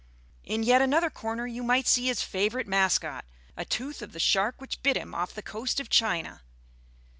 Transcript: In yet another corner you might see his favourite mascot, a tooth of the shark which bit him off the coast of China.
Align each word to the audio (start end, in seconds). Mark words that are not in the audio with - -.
In 0.43 0.63
yet 0.63 0.81
another 0.81 1.11
corner 1.11 1.45
you 1.45 1.61
might 1.61 1.85
see 1.85 2.07
his 2.07 2.23
favourite 2.23 2.65
mascot, 2.65 3.23
a 3.55 3.63
tooth 3.65 4.01
of 4.01 4.13
the 4.13 4.19
shark 4.19 4.59
which 4.59 4.81
bit 4.81 4.97
him 4.97 5.13
off 5.13 5.35
the 5.35 5.43
coast 5.43 5.79
of 5.79 5.91
China. 5.91 6.41